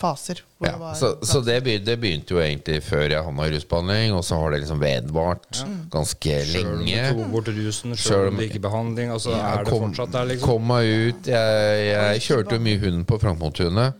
[0.00, 0.40] faser.
[0.58, 3.46] Hvor Ja, det var så, så det, begynte, det begynte jo egentlig før jeg havna
[3.48, 5.60] i rusbehandling, og så har det liksom vedvart
[5.92, 9.30] ganske lenge Sjøl om du tok bort rusen, Selv sjøl om- det ikke behandling, altså
[9.34, 10.48] ja, er det kom- fortsatt der, liksom?
[10.48, 11.26] Kom meg ut.
[11.26, 13.94] Jeg, jeg kjørte jo mye hund på Frankmotunet.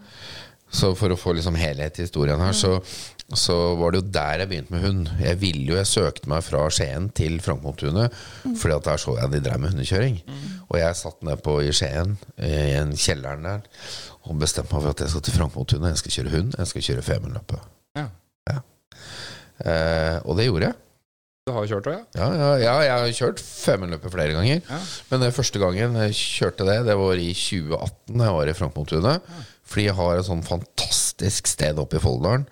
[0.75, 2.81] Så for å få liksom helhet i historien her, så,
[3.33, 5.07] så var det jo der jeg begynte med hund.
[5.25, 8.13] Jeg ville jo, jeg søkte meg fra Skien til Frankmotunet,
[8.45, 10.19] fordi at der så jeg de drev med hundekjøring.
[10.69, 13.65] Og jeg satt ned på i Skien, eh, i en kjelleren der,
[14.29, 15.95] og bestemte meg for at jeg skal til Frankmotunet.
[15.95, 17.71] Jeg skal kjøre hund, jeg skal kjøre Femundløpet.
[17.97, 18.09] Ja.
[19.65, 20.81] Eh, og det gjorde jeg.
[21.45, 22.25] Du har jo kjørt òg, ja?
[22.25, 24.63] Ja, ja, ja, jeg har kjørt Femundløpet flere ganger.
[24.65, 24.79] Ja.
[25.11, 28.57] Men den første gangen jeg kjørte det, det var i 2018, da jeg var i
[28.57, 29.29] Frankmotunet.
[29.69, 32.47] Fordi jeg har et sånn fantastisk sted oppe i Folldalen.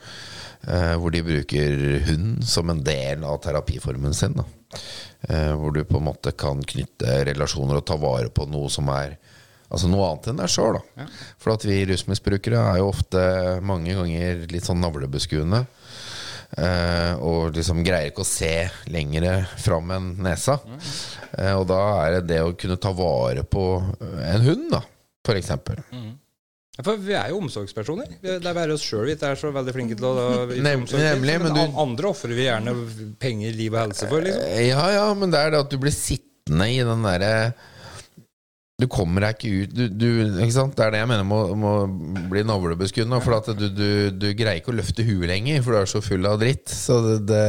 [0.68, 1.72] Eh, hvor de bruker
[2.06, 4.36] hund som en del av terapiformen sin.
[4.38, 4.44] Da.
[5.28, 8.90] Eh, hvor du på en måte kan knytte relasjoner og ta vare på noe som
[8.94, 9.18] er
[9.72, 10.76] Altså noe annet enn deg sjøl.
[11.00, 11.06] Ja.
[11.40, 13.22] For at vi rusmisbrukere er jo ofte
[13.64, 15.62] mange ganger litt sånn navlebeskuende.
[16.60, 18.52] Eh, og liksom greier ikke å se
[18.92, 20.58] lengre fram enn nesa.
[21.38, 24.82] Eh, og da er det det å kunne ta vare på en hund, da,
[25.24, 25.80] for eksempel.
[26.80, 28.06] For vi er jo omsorgspersoner.
[28.24, 30.12] Det er bare oss sjøl vi ikke er så veldig flinke til å
[30.48, 31.02] omsorg.
[31.04, 32.72] nemlig, men men du- andre ofrer vi gjerne
[33.20, 34.42] penger, liv og helse for, liksom.
[34.46, 37.52] Eh, Ja, ja, men det er det at du blir sittende i den derre
[38.80, 40.06] Du kommer deg ikke ut du, du,
[40.40, 40.74] ikke sant?
[40.74, 43.20] Det er det jeg mener med å- bli navlebeskuende.
[43.22, 46.00] For at du, du, du greier ikke å løfte huet lenger, for du er så
[46.02, 46.66] full av dritt.
[46.72, 47.46] Så det, det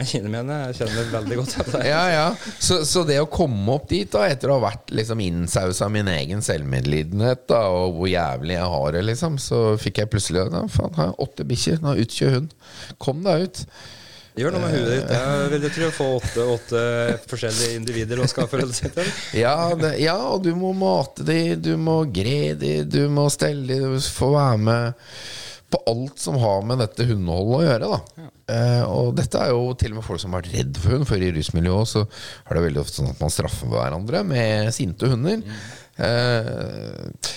[0.00, 0.52] Jeg kjenner meg igjen.
[0.70, 1.86] Jeg kjenner veldig godt igjen.
[1.86, 2.26] Ja, ja.
[2.56, 6.08] Så, så det å komme opp dit, da etter å ha vært liksom innsausa min
[6.10, 10.64] egen selvmedlidenhet, da, og hvor jævlig jeg har det, liksom, så fikk jeg plutselig da,
[10.72, 11.82] faen, har jeg åtte bikkjer.
[11.84, 12.48] Nå utkjør hun.
[13.02, 13.66] Kom deg ut.
[14.40, 15.10] Gjør noe med huet ditt.
[15.12, 16.82] Jeg vil tro å få åtte, åtte
[17.28, 19.10] forskjellige individer å skaffe forholde sitt til.
[19.36, 23.92] Ja, ja, og du må mate de, du må gre de, du må stelle de,
[23.92, 25.10] du får være med
[25.72, 27.90] på alt som har med dette hundeholdet å gjøre.
[27.92, 28.26] Da.
[28.52, 31.08] Eh, og dette er jo til og med folk som har vært redd for hund.
[31.08, 35.10] For i rusmiljøet så er det veldig ofte sånn at man straffer hverandre med sinte
[35.12, 35.42] hunder.
[36.02, 37.32] Eh,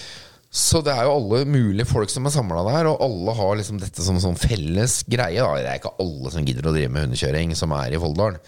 [0.56, 3.80] så det er jo alle mulige folk som er samla der, og alle har liksom
[3.82, 5.42] dette som sånn felles greie.
[5.44, 5.50] Da.
[5.60, 8.40] Det er ikke alle som gidder å drive med hundekjøring, som er i Folldalen.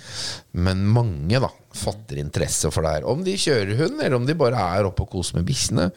[0.55, 3.09] Men mange da fatter interesse for det her.
[3.11, 5.89] Om de kjører hund, eller om de bare er oppe og koser med bikkjene.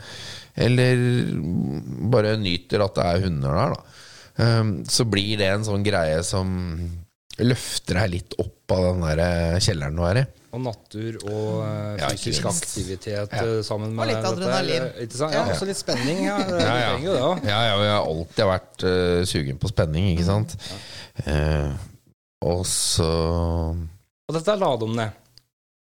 [0.66, 1.04] Eller
[2.10, 3.96] bare nyter at det er hunder der, da.
[4.40, 6.50] Um, så blir det en sånn greie som
[7.46, 10.26] løfter deg litt opp av den der kjelleren du er i.
[10.50, 13.42] Og natur og uh, fysisk ja, aktivitet ja.
[13.62, 14.88] sammen med Og litt adrenalin.
[15.30, 16.24] Ja, også litt spenning.
[16.26, 16.96] Ja, det, Ja, ja.
[16.98, 17.12] det.
[17.46, 20.56] Ja, ja, jeg har alltid vært uh, sugen på spenning, ikke sant.
[21.22, 21.70] Uh,
[22.50, 23.10] og så
[23.76, 25.06] Og dette er de.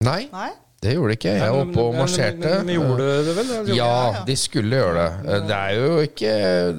[0.03, 0.49] Nei, Nei?
[0.79, 1.31] Det gjorde de ikke.
[1.35, 2.51] Jeg var oppe og marsjerte.
[2.63, 3.49] Men, gjorde det vel?
[3.75, 3.89] Ja,
[4.27, 5.39] de skulle gjøre det.
[5.49, 6.29] Det er jo ikke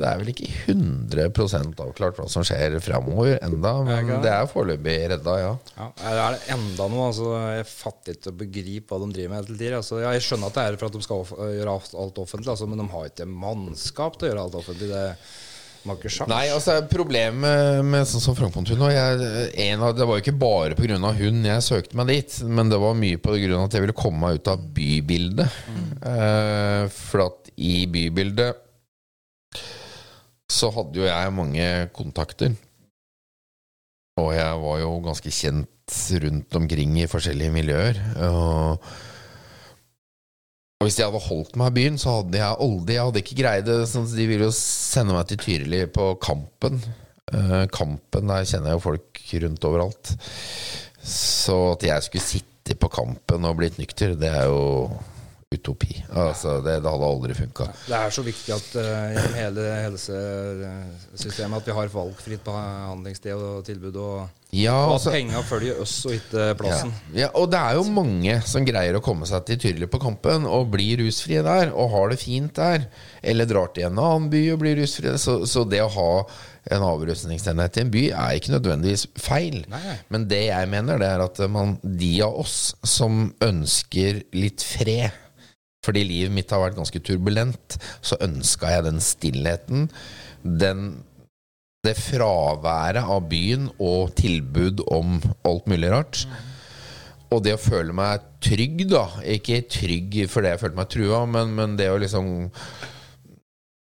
[0.00, 1.26] Det er vel ikke 100
[1.84, 4.32] avklart hva som skjer framover enda, Er men det?
[4.32, 5.52] er foreløpig redda, ja.
[5.76, 7.10] Ja, er det enda noe?
[7.10, 7.28] Altså,
[7.58, 9.82] jeg fatter ikke å begripe hva de driver med hele tida.
[9.82, 12.70] Altså, jeg skjønner at det er for at de skal gjøre alt, alt offentlig, altså,
[12.70, 14.90] men de har ikke mannskap til å gjøre alt offentlig.
[14.94, 15.06] Det
[16.28, 18.36] Nei, altså Problemet med sånn som
[19.86, 20.98] av, Det var jo ikke bare pga.
[21.16, 23.20] hun jeg søkte meg dit, men det var mye
[23.62, 25.60] av at jeg ville komme meg ut av bybildet.
[26.04, 28.66] Eh, for at i bybildet
[30.50, 31.66] så hadde jo jeg mange
[31.96, 32.56] kontakter.
[34.20, 35.68] Og jeg var jo ganske kjent
[36.22, 38.00] rundt omkring i forskjellige miljøer.
[38.26, 38.90] Og
[40.80, 43.36] og hvis de hadde holdt meg i byen, så hadde jeg aldri Jeg hadde ikke
[43.36, 43.74] greid det.
[43.90, 46.80] Sånn, de ville jo sende meg til Tyrili på Kampen.
[47.30, 50.12] Uh, kampen, der kjenner jeg jo folk rundt overalt.
[51.04, 54.88] Så at jeg skulle sitte på Kampen og blitt nykter, det er jo
[55.50, 55.96] utopi.
[56.14, 57.64] Altså, det, det hadde aldri funka.
[57.88, 63.64] Det er så viktig at uh, gjennom hele helsesystemet at vi har valgfritt behandlingssted og
[63.66, 66.92] tilbud, og, Ja, og at altså, penga følger oss og ikke plassen.
[67.10, 69.98] Ja, ja, og det er jo mange som greier å komme seg til Tyrli på
[70.02, 72.86] Kampen og blir rusfrie der, og har det fint der.
[73.18, 75.16] Eller drar til en annen by og blir rusfrie.
[75.18, 76.12] Så, så det å ha
[76.70, 79.64] en avrusningsenhet i en by er ikke nødvendigvis feil.
[79.72, 79.96] Nei, nei.
[80.14, 85.10] Men det jeg mener, det er at man, de av oss som ønsker litt fred
[85.84, 89.86] fordi livet mitt har vært ganske turbulent, så ønska jeg den stillheten.
[90.42, 90.90] Den
[91.80, 95.16] det fraværet av byen og tilbud om
[95.48, 96.26] alt mulig rart.
[97.32, 99.06] Og det å føle meg trygg, da.
[99.36, 102.32] Ikke trygg fordi jeg følte meg trua, men, men det å liksom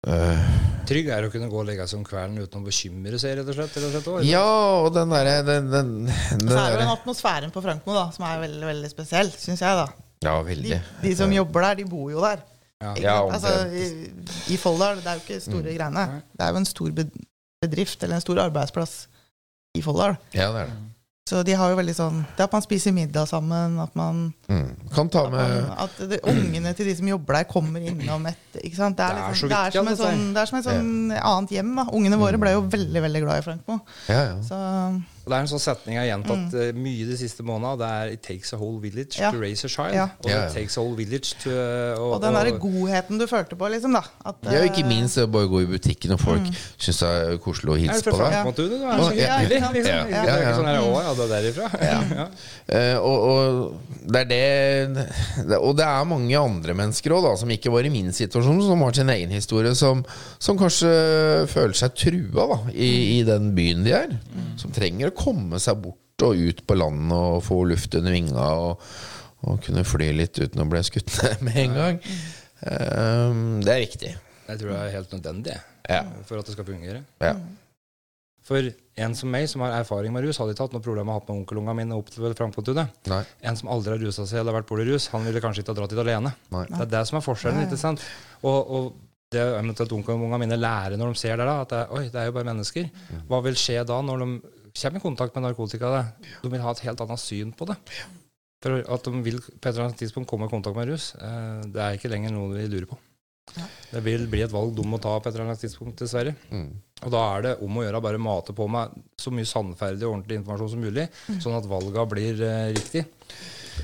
[0.08, 0.48] øh,
[0.88, 3.52] Trygg er å kunne gå og legge seg om kvelden uten å bekymre seg, rett
[3.52, 3.78] og slett.
[3.78, 4.48] Rett og slett også, Ja,
[4.80, 8.26] og den derre den, den, den Så er det den atmosfæren på Frankmo da, som
[8.28, 9.84] er veldig veldig spesiell, syns jeg.
[9.84, 10.82] da Ja, veldig.
[11.04, 12.44] de som jobber der, de bor jo der.
[12.84, 12.94] Ja.
[13.00, 15.76] Ja, altså, i, I Folldal, det er jo ikke store Mm.
[15.78, 16.22] greiene.
[16.36, 16.90] Det er jo en stor
[17.64, 19.08] bedrift, eller en stor arbeidsplass
[19.78, 20.18] i Folldal.
[20.36, 20.82] Ja, det er det.
[21.30, 24.74] Så de har jo veldig sånn Det at man spiser middag sammen, at man Mm.
[24.94, 28.60] Kan ta At, man, at det, ungene til de som jobber der, kommer innom et
[28.62, 28.98] ikke sant?
[28.98, 30.04] Det, er Det er liksom, så det, er som et altså.
[30.04, 31.76] sånn, det er som et sånn annet hjem.
[31.80, 31.86] Da.
[31.96, 33.80] Ungene våre ble jo veldig veldig glad i Frankmo.
[34.10, 34.36] Ja, ja.
[34.44, 34.60] Så
[35.24, 36.80] Og Det er en sånn setning jeg har gjentatt mm.
[36.84, 37.78] mye de siste månedene.
[37.80, 39.32] Det er 'It takes a whole village Ja.
[39.32, 39.94] to raise a child'.
[39.96, 40.04] Ja.
[40.20, 40.48] Og Ja, ja.
[40.48, 43.94] it takes a whole village to og, Og den derre godheten du følte på, liksom,
[43.94, 44.02] da.
[44.26, 46.42] At, Ja, ikke eh, minst det å bare gå i butikken, og folk
[46.78, 48.56] syns det er koselig å hilse på deg.
[48.56, 48.68] Du?
[48.70, 49.86] Du er så ja, hyggelig, liksom.
[49.88, 51.68] ja, Det ja, er sånn her, å, ja, det er derifra.
[51.84, 52.28] Ja.
[52.68, 53.80] Eh, og, og
[54.12, 55.08] det er det
[55.48, 58.82] det- Og det er mange andre mennesker òg, som ikke var i min situasjon, som
[58.82, 60.04] har sin egen historie, som,
[60.40, 64.20] som kanskje føler seg trua da, i, i den byen de er.
[64.58, 68.46] Som trenger å komme seg bort og ut på landet og få luft under vinga
[68.64, 68.84] og,
[69.44, 72.00] og kunne fly litt uten å bli skutt ned med en gang.
[72.64, 74.14] Um, det er viktig.
[74.48, 75.58] Jeg tror det er helt nødvendig
[75.90, 76.02] Ja.
[76.28, 77.02] for at det skal fungere.
[77.24, 77.34] Ja.
[78.44, 78.60] For
[79.00, 81.20] en som meg, som har erfaring med rus, hadde ikke hatt noe problem med å
[81.20, 82.92] ha med onkelungene mine opp til Frankfurttunet.
[83.42, 85.78] En som aldri har rusa seg eller vært borti rus, han ville kanskje ikke ha
[85.80, 86.34] dratt dit alene.
[86.52, 86.66] Nei.
[86.74, 87.64] Det er det som er forskjellen.
[87.70, 88.04] Ikke sant?
[88.44, 88.90] Og, og
[89.34, 92.28] det eventuelt onkelungene mine lærer når de ser det, da, at det, oi, det er
[92.30, 92.92] jo bare mennesker.
[93.32, 94.30] Hva vil skje da når de
[94.82, 95.90] kommer i kontakt med narkotika?
[95.94, 96.30] det.
[96.42, 97.78] De vil ha et helt annet syn på det.
[98.64, 101.66] For at de vil på et eller annet tidspunkt komme i kontakt med rus, eh,
[101.68, 103.00] det er ikke lenger noe vi lurer på.
[103.58, 103.66] Ja.
[103.92, 106.32] Det vil bli et valg de må ta på et eller annet tidspunkt, dessverre.
[106.50, 106.70] Mm.
[107.04, 110.14] Og da er det om å gjøre bare mate på med så mye sannferdig og
[110.14, 111.10] ordentlig informasjon som mulig,
[111.44, 113.04] sånn at valga blir eh, riktig.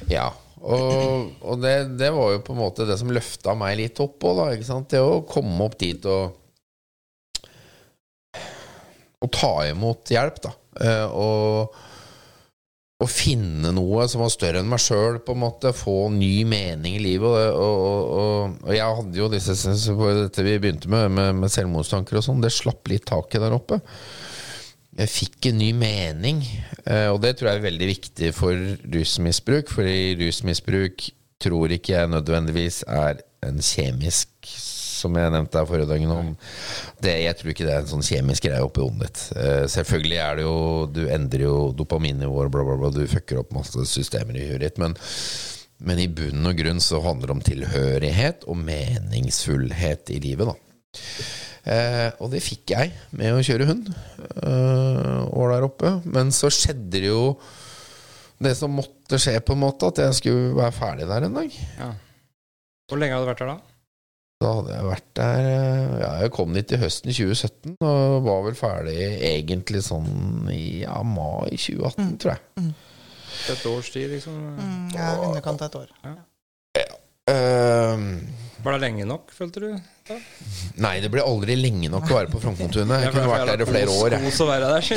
[0.10, 4.00] Ja, og, og det, det var jo på en måte det som løfta meg litt
[4.04, 4.48] opp òg, da.
[4.56, 4.90] Ikke sant?
[4.92, 6.39] Det å komme opp dit og
[9.20, 10.54] Å ta imot hjelp, da.
[10.80, 11.76] Eh, og,
[13.00, 15.74] og finne noe som var større enn meg sjøl, på en måte.
[15.76, 17.28] Få ny mening i livet.
[17.28, 19.58] Og, og, og, og, jeg hadde jo disse
[20.00, 23.82] dette vi begynte med, med, med selvmordstanker og sånn, det slapp litt taket der oppe.
[25.00, 26.42] Jeg fikk en ny mening,
[26.84, 29.72] eh, og det tror jeg er veldig viktig for rusmisbruk.
[29.72, 34.32] Fordi rusmisbruk tror ikke jeg nødvendigvis er en kjemisk,
[35.00, 36.36] som jeg nevnte her forrige dagen
[37.10, 39.24] jeg tror ikke det er en sånn kjemisk greie oppi hodet ditt.
[39.38, 40.58] Uh, selvfølgelig er det jo
[40.92, 42.92] Du endrer jo dopaminnivåer, bla, bla, bla.
[42.94, 44.80] Du fucker opp masse systemer i huet ditt.
[44.82, 44.96] Men,
[45.88, 50.58] men i bunn og grunn så handler det om tilhørighet og meningsfullhet i livet, da.
[51.70, 55.96] Eh, og det fikk jeg med å kjøre hund eh, år der oppe.
[56.08, 57.24] Men så skjedde det jo
[58.40, 61.58] det som måtte skje, på en måte, at jeg skulle være ferdig der en dag.
[61.80, 61.90] Ja.
[62.90, 63.58] Hvor lenge har du vært der da?
[64.40, 68.46] Da hadde jeg vært der eh, Ja, jeg kom dit i høsten 2017 og var
[68.46, 68.96] vel ferdig
[69.28, 72.70] egentlig sånn i ja, mai 2018, tror jeg.
[73.52, 74.38] Et års tid, liksom?
[74.56, 75.92] mm, i underkant av et år.
[77.30, 78.06] Eh,
[78.64, 79.70] Var det lenge nok, følte du?
[80.10, 80.18] Da?
[80.84, 83.06] nei, det ble aldri lenge nok å være på Frankfurttunet.
[83.06, 84.16] Jeg kunne vært der i flere år.
[84.26, 84.88] Kos å være der,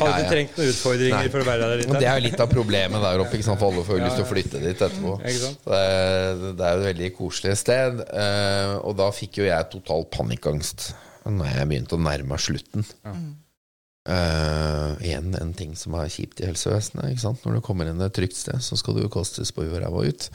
[0.00, 1.32] hadde ikke trengt noen utfordringer Nei.
[1.34, 1.92] for å være der litt.
[1.96, 4.30] Det er jo litt av problemet der oppe, for alle får jo lyst til å
[4.30, 5.18] flytte dit etterpå.
[5.26, 8.02] Det det er jo et veldig koselig sted.
[8.08, 10.90] eh, og da fikk jo jeg total panikkangst
[11.28, 12.86] når jeg begynte å nærme meg slutten.
[14.08, 17.10] Eh, igjen en ting som er kjipt i helsevesenet.
[17.12, 17.42] Ikke sant?
[17.44, 19.82] Når du kommer inn et trygt sted, så skal du kostes kastes på huet og
[19.84, 20.28] ræva ut.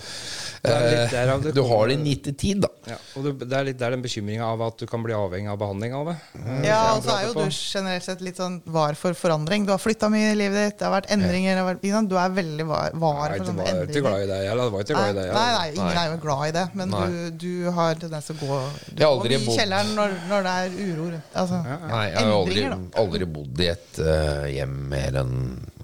[0.62, 2.70] Eh, det du har din 90-tid, da.
[2.86, 5.50] Ja, og det, det er litt der den bekymringa av at du kan bli avhengig
[5.50, 6.16] av behandling av det.
[6.38, 7.48] Uh, Ja, og så er jo på.
[7.50, 9.66] du generelt sett litt sånn var for forandring.
[9.66, 11.58] Du har flytta mye i livet ditt, det har vært endringer.
[11.58, 11.90] Har vært.
[12.06, 14.06] Du er veldig var, var Nei, for sånne var ikke endringer.
[14.06, 14.40] glad i det.
[14.46, 15.26] Jeg var ikke glad i det.
[15.26, 15.34] Nei, jeg.
[15.42, 16.06] nei, nei, ingen Nei.
[16.06, 19.10] er jo glad i det, men du, du har tendens til å gå Du går
[19.10, 21.34] aldri i kjelleren når, når det er uro rundt.
[21.34, 21.92] Altså, Ja, ja.
[21.96, 22.66] Nei, jeg har aldri,
[23.02, 25.38] aldri bodd i et uh, hjem mer enn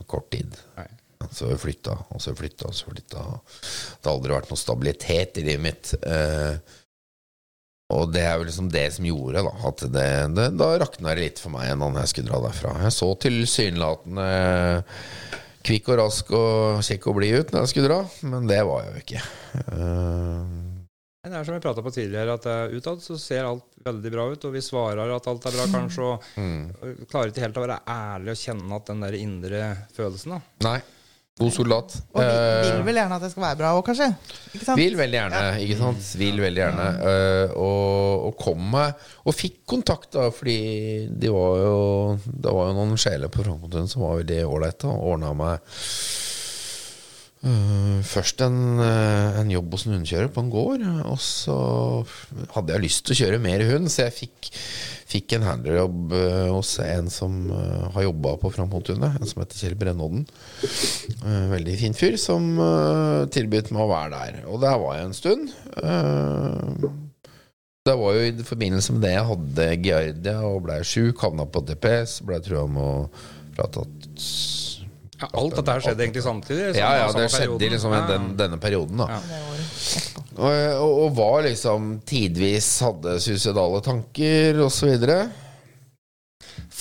[0.09, 0.57] kort tid.
[0.79, 0.89] Nei.
[1.29, 3.25] Så har vi flytta, og så har vi flytta, og så flytta.
[3.61, 5.91] Det har aldri vært noe stabilitet i livet mitt.
[6.01, 6.57] Uh,
[7.91, 11.25] og det er jo liksom det som gjorde da, at det, det, da rakna det
[11.25, 12.75] litt for meg når jeg skulle dra derfra.
[12.85, 14.27] Jeg så tilsynelatende
[15.67, 18.01] kvikk og rask og kjekk og bli ut når jeg skulle dra,
[18.31, 19.23] men det var jeg jo ikke.
[19.61, 20.70] Eh,
[21.21, 24.23] Det er som vi prata på tidligere, at uh, utad så ser alt veldig bra
[24.31, 26.63] ut, og vi svarer at alt er bra, kanskje, og mm.
[26.73, 29.59] og klarer ikke helt å være ærlig og kjenne at den der indre
[29.93, 30.41] følelsen, da.
[30.65, 30.79] Nei.
[31.41, 31.93] God soldat.
[32.11, 34.09] og vi Eh, vil vel gjerne at det skal være bra òg, kanskje?
[34.49, 34.81] Ikke sant?
[34.81, 36.09] Vil veldig gjerne, ikke sant?
[36.19, 36.89] Vil veldig gjerne.
[37.05, 41.77] Uh, og, og kom meg Og fikk kontakt, da, fordi de var jo
[42.25, 45.73] Det var jo noen sjeler på Frankfurttunet som var veldig ålreite, og ordna meg
[47.49, 51.57] eh, først en, uh, en jobb hos en hundekjører på en gård, og så
[52.55, 54.49] hadde jeg lyst til å kjøre mer hund, så jeg fikk,
[55.11, 59.57] fikk en handlerjobb uh, hos en som eh, har jobba på Fram en som heter
[59.57, 60.25] Kjell Brennodden.
[61.51, 64.41] Veldig fin fyr, som uh, tilbød meg å være der.
[64.51, 65.51] Og der var jeg en stund.
[67.81, 71.63] Det var jo i forbindelse med det jeg hadde giardia og ble sjuk, havna på
[71.65, 74.11] DPS, ble trua med å fratatt
[75.21, 76.71] Ja, alt dette her skjedde egentlig samtidig?
[76.73, 79.07] samme- Ja, ja, det skjedde i liksom i den, denne perioden, da.
[79.11, 79.19] Ja.
[79.27, 79.65] Det året
[79.99, 80.25] etterpå.
[80.41, 80.51] Og,
[80.81, 84.95] og, og var liksom tidvis hadde suicidale tanker osv.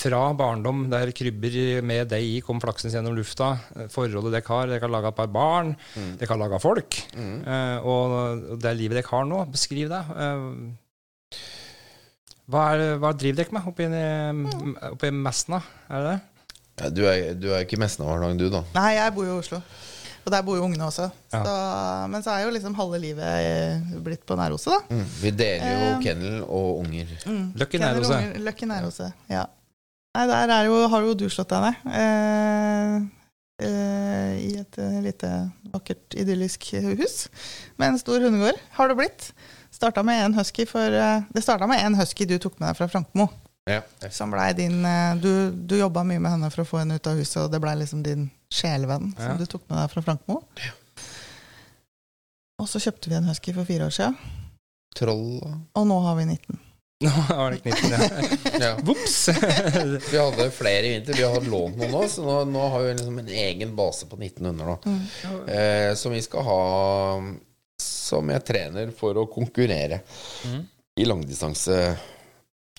[0.00, 3.50] Fra barndom der krybber med deg i kom flaksens gjennom lufta,
[3.92, 6.16] forholdet dere har, dere har laga et par barn, Mm.
[6.16, 10.00] dere har laga folk, eh, og det livet dere har nå, beskriv det.
[10.16, 10.46] Eh,
[12.50, 13.86] hva, er, hva driver dere med oppi,
[14.90, 15.60] oppi Mesna?
[15.90, 16.20] Er det det?
[16.80, 18.64] Ja, du, er, du er ikke mest av dag, du, da.
[18.74, 19.60] Nei, jeg bor jo i Oslo.
[20.20, 21.06] Og der bor jo ungene også.
[21.32, 21.38] Ja.
[21.44, 21.52] Så,
[22.12, 24.80] men så er jo liksom halve livet eh, blitt på Nærose, da.
[24.92, 25.06] Mm.
[25.22, 26.02] Vi deler jo Eh.
[26.04, 27.08] kennel og unger.
[27.24, 27.46] Mm.
[27.56, 28.18] Løkken Kjenner Nærose.
[28.18, 29.46] unger- Løkk i Nærose, ja.
[30.16, 31.94] Nei, der er jo, har jo du slått deg ned.
[31.94, 32.94] Eh,
[33.64, 35.30] eh, I et eh, lite,
[35.72, 36.68] vakkert, idyllisk
[36.98, 37.28] hus
[37.78, 39.30] med en stor hundegård, har det blitt.
[39.72, 40.90] Starta med en husky for
[41.32, 43.28] Det starta med en husky du tok med deg fra Frankmo.
[43.70, 44.10] Ja.
[44.10, 47.06] Som blei din eh, Du, du jobba mye med henne for å få henne ut
[47.10, 49.28] av huset, og det blei liksom din sjelevenn Ja.
[49.30, 50.40] som du tok med deg fra Frankmo.
[52.60, 54.16] Og så kjøpte vi en husky for fire år siden,
[54.98, 55.38] Troll
[55.78, 56.58] og nå har vi 19.
[57.06, 58.08] Nå har det knitten, ja.
[58.66, 58.70] ja.
[58.84, 59.14] Vops!
[60.12, 61.14] Vi hadde flere i vinter.
[61.16, 64.18] Vi har lånt noen nå, så nå, nå har vi liksom en egen base på
[64.20, 64.74] 1900 nå.
[64.84, 65.46] Mm.
[65.48, 66.58] Eh, som vi skal ha
[67.80, 70.02] Som jeg trener for å konkurrere
[70.44, 70.66] Mm.
[71.00, 71.78] i langdistanse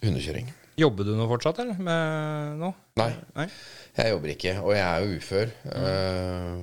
[0.04, 0.54] hundekjøring.
[0.80, 1.80] Jobber du nå fortsatt, eller?
[1.84, 2.72] Med nå?
[3.02, 3.48] Nei, Nei?
[3.98, 5.56] jeg jobber ikke, og jeg er jo ufør.
[5.76, 6.58] Eh,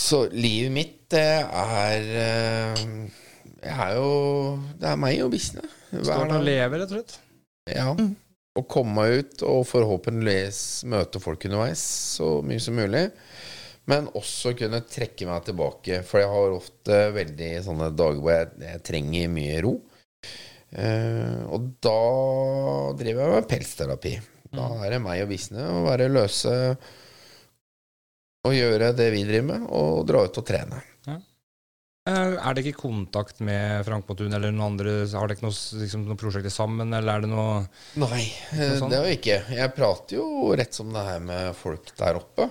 [0.00, 2.80] så livet mitt, det er uh,
[3.60, 4.10] Jeg er jo
[4.78, 5.70] Det er meg og bikkjene.
[5.90, 7.16] Står og lever, rett og slett?
[7.70, 7.90] Ja.
[7.98, 8.14] Mm.
[8.58, 10.60] Å komme meg ut og forhåpentligvis
[10.90, 11.82] møte folk underveis
[12.16, 13.04] så mye som mulig.
[13.90, 18.50] Men også kunne trekke meg tilbake, for jeg har ofte veldig sånne dager hvor jeg,
[18.66, 19.74] jeg trenger mye ro.
[20.70, 21.96] Eh, og da
[23.00, 24.12] driver jeg med pelsterapi.
[24.50, 24.80] Da Mm.
[24.84, 26.54] er det meg og bikkjene å være løse
[28.46, 30.80] og gjøre det vi driver med, og dra ut og trene.
[31.06, 31.18] Ja.
[32.10, 34.94] Er det ikke kontakt med Frank Montun eller noen andre?
[35.12, 37.60] Har dere noe, liksom, noe prosjekter sammen, eller er det noe
[38.00, 38.24] Nei,
[38.56, 38.88] eh, sånn?
[38.90, 39.36] det har vi ikke.
[39.54, 42.48] Jeg prater jo rett som det er med folk der oppe.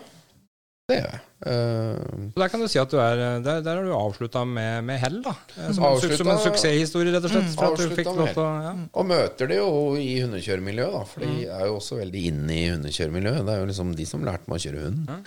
[0.90, 1.20] Det gjør jeg.
[1.40, 2.00] Uh,
[2.34, 4.98] Så Der kan du si at du er Der, der har du avslutta med, med
[5.00, 5.36] hell, da.
[5.56, 7.46] Eh, Som, Avslutta- som en suksesshistorie, rett og slett.
[7.46, 7.54] Mm.
[7.56, 8.72] For at du Avslutta med lov til å ja.
[9.00, 9.70] Og møter det jo
[10.02, 11.04] i hundekjøremiljøet, da.
[11.12, 11.54] For de Mm.
[11.60, 13.46] er jo også veldig inne i hundekjøremiljøet.
[13.46, 15.14] Det er jo liksom de som lærte meg å kjøre hund.
[15.14, 15.24] Mm.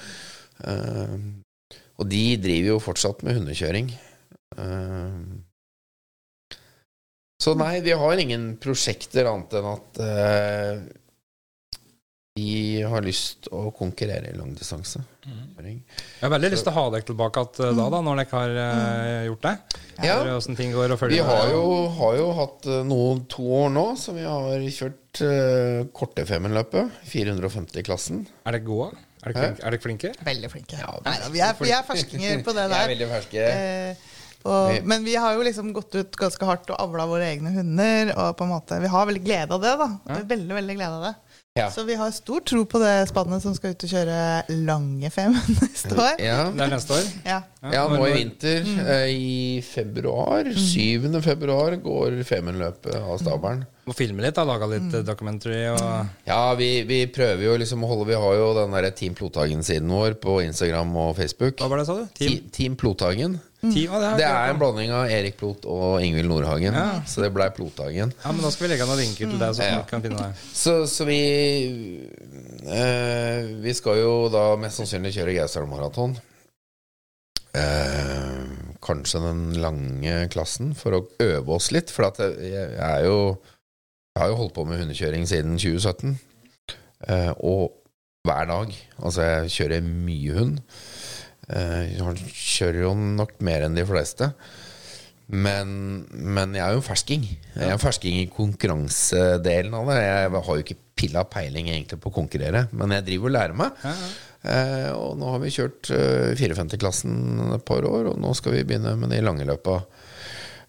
[0.67, 1.17] Uh,
[2.03, 3.93] og de driver jo fortsatt med hundekjøring.
[4.59, 5.23] Uh,
[7.43, 10.03] så nei, vi har ingen prosjekter annet enn at
[12.35, 15.03] vi har lyst å konkurrere i langdistanse.
[15.27, 18.39] Jeg har veldig lyst til å ha dere tilbake at, eh, da, da, når dere
[18.39, 19.53] har eh, gjort det.
[20.07, 20.15] Ja.
[20.57, 21.65] Ting går og følger Vi har jo,
[21.99, 27.03] har jo hatt eh, noen to år nå som vi har kjørt uh, korte Femundløpet.
[27.11, 28.25] 450-klassen.
[28.47, 28.97] Er dere gode?
[29.23, 29.61] Er dere flinke?
[29.61, 30.15] Er dere flinke?
[30.31, 30.81] Veldig flinke.
[30.81, 32.95] Ja, Nei, vi, er, vi er ferskinger på det Vi er der.
[32.95, 33.45] veldig ferske.
[33.53, 34.09] Eh,
[34.49, 38.17] og, men vi har jo liksom gått ut ganske hardt og avla våre egne hunder.
[38.17, 39.77] Og på en måte, Vi har veldig glede av det.
[39.85, 40.23] da Ja.
[40.33, 41.15] Veldig, veldig glede av det
[41.55, 41.67] Ja.
[41.71, 44.21] Så vi har stor tro på det spannet som skal ut og kjøre
[44.65, 46.15] lange fem neste år.
[46.25, 46.39] Ja.
[46.49, 47.11] Det er neste år?
[47.29, 47.41] Ja.
[47.75, 48.87] ja, nå i vinter, Mm.
[49.13, 51.11] i februar, 7.
[51.21, 53.67] februar, går Femundløpet av stabelen.
[53.93, 54.47] Må filme litt, da.
[54.49, 55.03] Laga litt mm.
[55.05, 55.83] documentary og
[56.25, 59.91] Ja, vi, vi prøver jo liksom å holde Vi har jo den der Team Plothagen-siden
[59.93, 61.59] vår på Instagram og Facebook.
[61.61, 62.07] Hva var det, sa du?
[62.17, 62.47] Ti- Team?
[62.57, 63.37] Team Plothagen.
[63.61, 66.73] Team ja, det, Det er en blanding av Erik Plot og Ingvild Nordhagen.
[66.75, 67.03] Ja.
[67.07, 68.17] Så det blei Plothagen.
[68.25, 69.85] Ja, men Da skal vi legge noen linker til deg, så Ja.
[69.93, 70.41] kan finne deg.
[70.57, 71.21] Så, så vi
[72.65, 76.17] øh, Vi skal jo da mest sannsynlig kjøre Gausdal Maraton.
[77.53, 78.45] Eh,
[78.83, 81.93] kanskje den lange klassen, for å øve oss litt.
[81.93, 83.19] For at jeg, jeg er jo
[84.13, 86.19] Jeg har jo holdt på med hundekjøring siden 2017.
[87.09, 87.73] Eh, og
[88.27, 88.75] hver dag.
[89.01, 90.59] Altså, jeg kjører mye hund.
[91.49, 94.29] Eh, jeg kjører jo nok mer enn de fleste.
[95.33, 95.73] Men,
[96.13, 97.25] men jeg er jo en fersking.
[97.55, 99.97] Jeg er en fersking i konkurransedelen av det.
[100.05, 103.59] Jeg har jo ikke pilla peiling egentlig på å konkurrere, men jeg driver og lærer
[103.59, 103.81] meg.
[103.81, 104.13] Ja, ja.
[104.43, 108.65] Eh, og nå har vi kjørt eh, 54-klassen et par år, og nå skal vi
[108.67, 109.81] begynne med de lange løpa.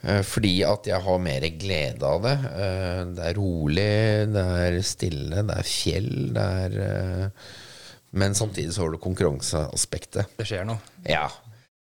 [0.03, 2.35] Eh, fordi at jeg har mer glede av det.
[2.51, 3.91] Eh, det er rolig,
[4.35, 7.53] det er stille, det er fjell, det er eh,
[8.13, 10.35] Men samtidig så har du konkurranseaspektet.
[10.37, 10.77] Det skjer noe.
[11.07, 11.25] Ja.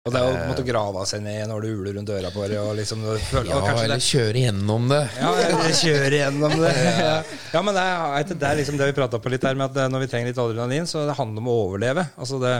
[0.10, 2.34] Og det er jo på en måte grava seg ned når du uler rundt øra
[2.34, 5.01] på det, og liksom du føler, Ja, eller det, kjøre gjennom det.
[5.22, 6.75] ja, eller kjøre gjennom det.
[7.00, 7.18] Ja,
[7.54, 9.84] ja men det er, det er liksom det vi prata på litt her, med at
[9.86, 12.10] eh, når vi trenger litt adrenalin, så det handler om å overleve.
[12.20, 12.56] Altså det,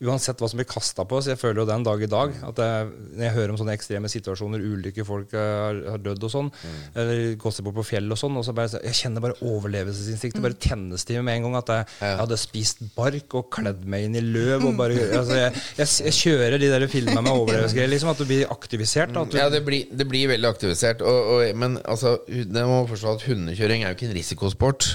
[0.00, 1.28] uansett hva som blir kasta på oss.
[1.28, 4.08] Jeg føler jo den dag i dag at jeg, når jeg hører om sånne ekstreme
[4.12, 6.48] situasjoner, ulykker, folk eh, har, har dødd og sånn,
[6.96, 10.40] eller gått seg bort på fjell og sånn, og så bare, jeg kjenner bare overlevelsesinstinktet
[10.44, 11.58] bare tennes det med en gang.
[11.60, 15.36] At jeg, jeg hadde spist bark og kledd meg inn i løv og bare altså
[15.36, 18.10] jeg, jeg, jeg kjører de der filmene med overlevelsesgreier, liksom.
[18.12, 19.14] At du blir aktivisert.
[19.14, 21.04] Du, Ja, det blir, det blir veldig aktivisert.
[21.06, 24.90] Og, og, men altså, det må forstå at hundekjøring er jo ikke en risikosport.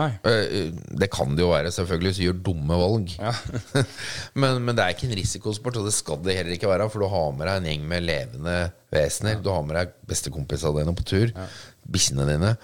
[0.00, 0.14] Nei.
[0.24, 0.70] Eh,
[1.02, 3.12] Det kan det jo være, selvfølgelig, hvis du gjør dumme valg.
[3.20, 3.34] Ja.
[4.40, 6.88] men, men det er ikke en risikosport, og det skal det heller ikke være.
[6.92, 8.56] For du har med deg en gjeng med levende
[8.94, 9.42] vesener.
[9.44, 11.34] Du har med deg bestekompisene dine på tur.
[11.90, 12.54] Bikkjene dine.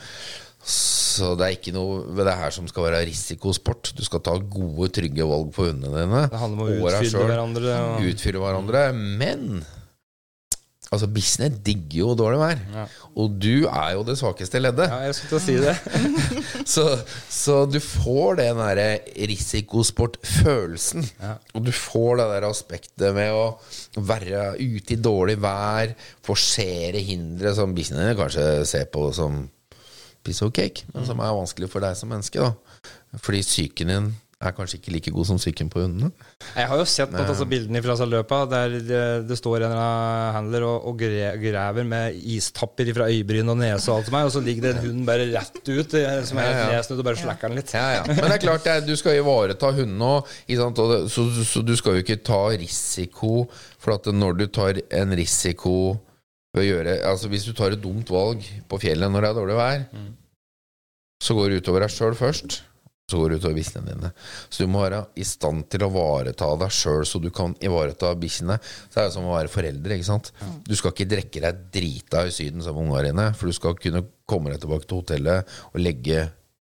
[0.66, 3.92] Så det er ikke noe ved det her som skal være risikosport.
[3.96, 6.26] Du skal ta gode, trygge valg på hundene dine.
[6.32, 7.30] Det handler om å utfylle selv.
[7.30, 7.76] hverandre.
[7.86, 8.82] Og, Utfylle hverandre.
[9.22, 9.62] Men
[10.90, 12.60] altså, bissene digger jo dårlig vær.
[12.74, 12.84] Ja.
[13.14, 14.90] Og du er jo det svakeste leddet.
[14.90, 15.76] ja, jeg skulle til å si det.
[16.76, 16.82] Så,
[17.30, 18.88] så du får den derre
[19.30, 21.04] risikosportfølelsen.
[21.22, 21.36] Ja.
[21.54, 23.44] Og du får det der aspektet med å
[24.02, 25.94] være ute i dårlig vær,
[26.26, 29.44] forsere hindre som bissene dine kanskje ser på som
[30.26, 32.42] piece of cake, men som er vanskelig for deg som menneske.
[32.42, 36.10] da Fordi psyken din er kanskje ikke like god som psyken på hundene.
[36.52, 39.72] Jeg har jo sett på altså, bildene fra løpa der det, det står en
[40.36, 44.28] handler og, og gre, graver med istapper fra øyebryn og nese og alt som er,
[44.28, 46.74] og så ligger det en hund bare rett ut eh, som er Ja, helt ja.
[46.76, 47.72] nedsnudd og bare slakker den litt.
[47.72, 48.02] Ja, ja.
[48.10, 50.34] Men det er klart, du skal ivareta hundene òg.
[50.52, 53.46] Så, så, så du skal jo ikke ta risiko.
[53.80, 55.96] For at når du tar en risiko
[56.64, 59.84] gjøre Altså Hvis du tar et dumt valg på fjellet når det er dårlig vær,
[59.92, 60.14] Mm.
[61.22, 62.62] så går det utover deg sjøl først.
[63.08, 64.08] Så går det utover bikkjene dine.
[64.50, 68.10] Så du må være i stand til å ivareta deg sjøl, så du kan ivareta
[68.18, 68.56] bikkjene.
[68.90, 69.94] Så er det som å være foreldre.
[69.94, 70.32] ikke sant?
[70.66, 73.74] Du skal ikke drikke deg drita i Syden sammen med ungene dine, for du skal
[73.78, 76.24] kunne komme deg tilbake til hotellet og legge,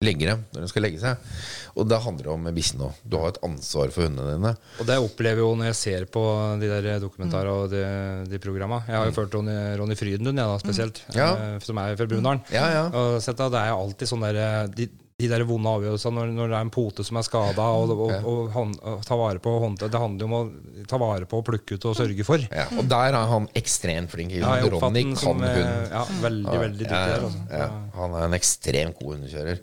[0.06, 1.28] legge dem når de skal legge seg.
[1.75, 2.99] Og det handler om bikkjene òg.
[3.11, 4.52] Du har et ansvar for hundene dine.
[4.80, 6.25] Og det opplever jeg jo når jeg ser på
[6.62, 7.82] de der dokumentarene og de,
[8.30, 8.82] de programma.
[8.87, 11.30] Jeg har jo ført Ronny, Ronny Frydenlund, jeg da, spesielt, Ja.
[11.34, 12.44] eh, som er fra Brumunddal.
[12.54, 12.84] Ja, ja.
[12.94, 16.16] Og sett da, det er jo alltid sånn der eh, de, de der vonde avgjørelsene
[16.18, 18.16] når, når det er en pote som er skada, og, og, Ja.
[18.26, 19.86] og, hånd, og ta vare på håndte.
[19.92, 22.42] Det handler jo om å ta vare på, plukke ut og sørge for.
[22.50, 22.64] ja.
[22.74, 24.34] Og der er han ekstremt flink.
[24.34, 25.94] Ja, Ronny kan som eh, hund.
[25.94, 27.70] ja, veldig, veldig dyktig Altså.
[27.94, 29.62] Han er en ekstremt god hundekjører.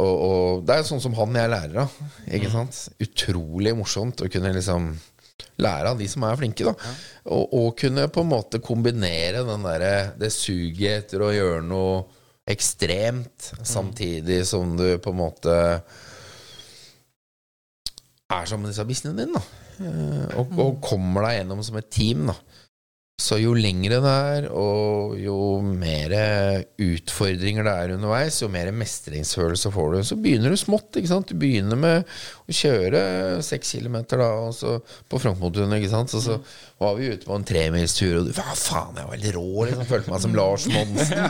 [0.00, 2.00] Og, det er sånn som han jeg lærer av.
[2.40, 2.80] Ikke sant?
[3.04, 4.94] Utrolig morsomt å kunne liksom
[5.60, 6.64] lære av de som er flinke.
[6.64, 6.72] da
[7.28, 12.06] og, og kunne på en måte kombinere den der, det suget etter å gjøre noe
[12.48, 15.54] ekstremt, samtidig som du på en måte
[18.28, 19.38] er sammen med disse businessene dine.
[19.38, 22.26] da Eh, og, og kommer deg gjennom som et team.
[22.30, 22.36] da
[23.28, 26.14] så jo lengre det er, og jo mer
[26.80, 29.98] utfordringer det er underveis, jo mer mestringsfølelse får du.
[30.06, 30.96] Så begynner du smått.
[30.96, 31.28] ikke sant?
[31.28, 32.08] Du begynner med
[32.48, 33.02] å kjøre
[33.44, 35.76] seks kilometer da, og så på frontmotoren.
[35.76, 36.14] ikke sant?
[36.14, 36.38] Så, så
[36.80, 39.46] var vi ute på en tremilstur, og du Hva faen, jeg var helt rå.
[39.68, 41.24] liksom, Følte meg som Lars Monsen.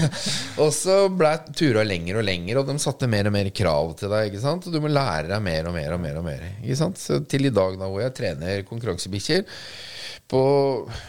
[0.66, 4.12] og så ble tura lenger og lenger, og de satte mer og mer krav til
[4.12, 4.28] deg.
[4.28, 4.68] ikke sant?
[4.68, 6.20] Og du må lære deg mer og mer og mer.
[6.20, 7.00] og mer, ikke sant?
[7.00, 9.46] Så til i dag da, hvor jeg trener konkurransebikkjer
[10.28, 10.44] på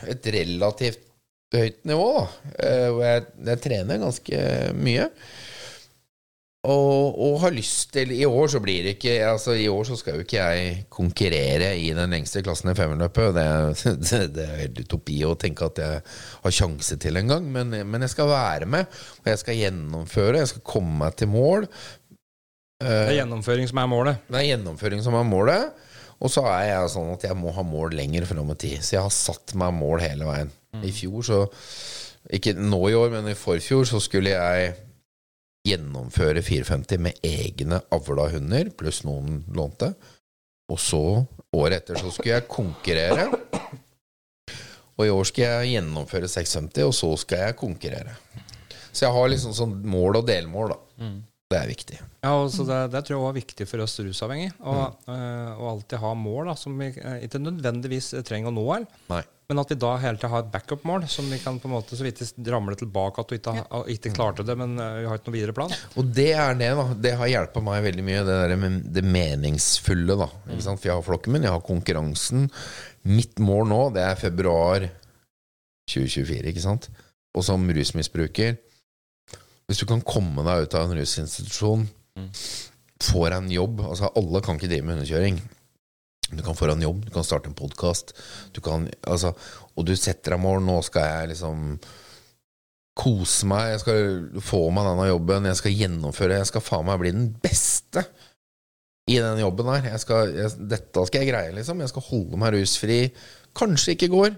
[0.09, 1.05] et relativt
[1.55, 2.25] høyt nivå, da,
[2.61, 4.41] eh, hvor jeg, jeg trener ganske
[4.77, 5.07] mye.
[6.67, 9.95] Og, og har lyst til I år så blir det ikke Altså I år så
[9.95, 13.31] skal jo ikke jeg konkurrere i den lengste klassen i femmerløpet.
[13.37, 16.01] Det, det, det er helt utopi å tenke at jeg
[16.43, 17.47] har sjanse til en gang.
[17.47, 20.41] Men, men jeg skal være med, og jeg skal gjennomføre.
[20.41, 21.69] Jeg skal komme meg til mål.
[22.79, 24.27] Det er gjennomføring som er målet.
[24.27, 25.87] Det er gjennomføring som er målet.
[26.19, 28.81] Og så er jeg sånn at jeg må ha mål lenger fram i tid.
[28.83, 30.51] Så jeg har satt meg mål hele veien.
[30.83, 31.39] I fjor så
[32.35, 34.73] Ikke nå i år, men i forfjor så skulle jeg
[35.65, 39.93] gjennomføre 450 med egne avla hunder, pluss noen lånte.
[40.69, 40.99] Og så,
[41.55, 43.25] året etter, så skulle jeg konkurrere.
[44.99, 48.13] Og i år skal jeg gjennomføre 650, og så skal jeg konkurrere.
[48.91, 50.79] Så jeg har liksom sånn mål og delmål, da.
[51.49, 51.95] Det er viktig.
[52.21, 54.51] Ja, altså det, det tror jeg også er viktig for oss rusavhengige.
[54.61, 54.73] Å
[55.07, 55.55] mm.
[55.57, 58.65] å alltid ha mål da, som vi eh, ikke nødvendigvis trenger å nå,
[59.09, 59.21] Nei.
[59.49, 61.97] men at vi da hele tida har et backup-mål som vi kan på en måte
[61.97, 65.09] så vidt vi ramler tilbake at du ikke, har- ikke klarte det, men eh, vi
[65.09, 65.73] har ikke noe videre plan.
[65.97, 66.87] Og det er det, da.
[67.07, 70.21] Det har hjulpet meg veldig mye, det, der med det meningsfulle.
[70.21, 70.83] da ikke sant?
[70.85, 72.45] For jeg har flokken min, jeg har konkurransen.
[73.09, 74.85] Mitt mål nå, det er februar
[75.89, 76.91] 2024, ikke sant?
[77.33, 78.59] Og som rusmisbruker
[79.69, 82.25] Hvis du kan komme deg ut av en rusinstitusjon, Mm.
[83.05, 85.37] får en jobb Altså, alle kan ikke drive med hundekjøring.
[86.35, 88.11] Du kan få deg en jobb, du kan starte en podkast.
[89.07, 89.31] Altså,
[89.77, 90.59] og du setter deg mål.
[90.65, 91.79] Nå skal jeg liksom
[92.99, 96.99] kose meg, jeg skal få meg denne jobben, jeg skal gjennomføre, jeg skal faen meg
[96.99, 98.03] bli den beste
[99.09, 99.87] i den jobben her.
[99.93, 101.79] Jeg skal, jeg, dette skal jeg greie, liksom.
[101.79, 102.99] Jeg skal holde meg rusfri.
[103.57, 104.35] Kanskje ikke går,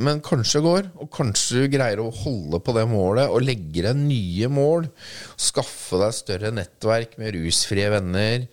[0.00, 0.86] men kanskje går.
[1.02, 4.88] Og kanskje du greier å holde på det målet og legge deg nye mål.
[5.36, 8.48] Skaffe deg større nettverk med rusfrie venner.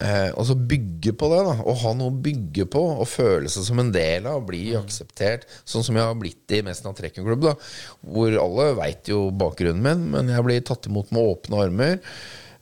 [0.00, 1.54] Eh, og så bygge på det, da.
[1.68, 4.80] Og ha noe å bygge på, og føle seg som en del av, bli mm.
[4.80, 5.44] akseptert.
[5.68, 7.54] Sånn som jeg har blitt i Mesna trekkerklubb, da.
[8.00, 12.00] Hvor alle veit jo bakgrunnen min, men jeg blir tatt imot med åpne armer.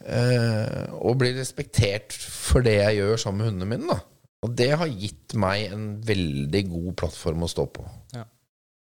[0.02, 4.17] Eh, og blir respektert for det jeg gjør sammen med hundene mine, da.
[4.46, 7.86] Og det har gitt meg en veldig god plattform å stå på.
[8.14, 8.26] Ja.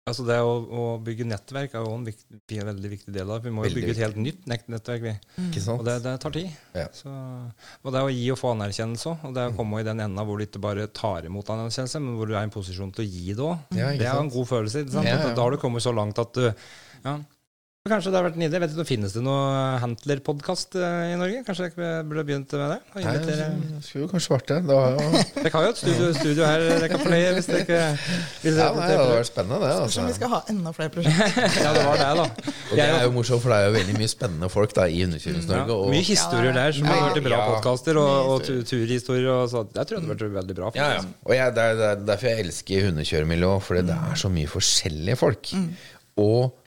[0.09, 3.37] Altså Det å, å, bygge nettverk er jo en, viktig, en, veldig viktig del av
[3.37, 3.47] det.
[3.47, 5.03] Vi må jo bygge et helt nytt nettverk.
[5.05, 5.13] vi.
[5.37, 5.51] Mm.
[5.75, 6.55] Og det, det, tar tid.
[6.77, 6.87] Ja.
[6.97, 7.11] Så,
[7.85, 9.27] og det å gi og få anerkjennelse òg.
[9.29, 12.17] Og det å komme i den enda hvor du ikke bare tar imot anerkjennelse, men
[12.17, 13.77] hvor du er i en posisjon til å gi det òg.
[13.77, 14.87] Ja, det er en god følelse.
[14.89, 17.15] Ja, da har du kommet så langt at du ja,
[17.89, 18.59] Kanskje det har vært en idé.
[18.61, 19.45] Vet du, Finnes det noe
[19.81, 21.39] Hantler-podkast eh, i Norge?
[21.47, 22.75] Kanskje jeg burde begynt med det?
[22.93, 23.37] Nei, det
[23.87, 24.57] skulle kanskje vært det.
[24.67, 25.21] det har jo...
[25.39, 27.79] Dere har jo et studio, studio her dere kan fornøye hvis dere ikke
[28.43, 29.71] hvis ja, nei, Det hadde vært spennende, det.
[29.79, 29.95] Altså.
[29.95, 31.49] Spørs vi skal ha enda flere prosjekter.
[31.65, 32.53] ja, det var det, da.
[32.53, 35.01] Og det er jo morsomt, for det er jo veldig mye spennende folk da, i
[35.07, 35.81] Underkjørings-Norge.
[35.81, 39.33] Ja, mye historier der som har vært bra podkaster, og, og turhistorier.
[39.39, 39.65] Og så.
[39.73, 40.69] Jeg tror det hadde vært veldig bra.
[40.77, 41.03] Ja, ja.
[41.25, 45.55] Og jeg, det, er, derfor jeg elsker hundekjøremiljøet, fordi det er så mye forskjellige folk.
[45.57, 45.69] Mm.
[46.21, 46.60] Og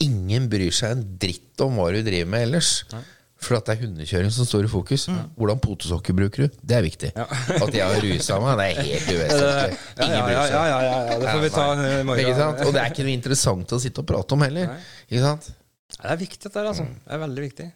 [0.00, 2.74] ingen bryr seg en dritt om hva du driver med ellers.
[2.92, 3.02] Nei.
[3.40, 5.06] For at det er hundekjøring som står i fokus.
[5.08, 5.20] Mm.
[5.40, 6.58] Hvordan potesokker bruker du?
[6.60, 7.12] Det er viktig.
[7.16, 7.24] Ja.
[7.64, 9.78] at jeg har rusa meg, det er helt uvesentlig.
[9.96, 10.52] Ingen bryr seg.
[10.52, 12.44] Ja, ja, ja, det får vi ta i morgen.
[12.66, 14.76] Og det er ikke noe interessant å sitte og prate om heller.
[15.08, 15.50] Ikke sant?
[15.96, 16.86] Det er viktig, dette altså.
[16.86, 17.70] Det er veldig viktig.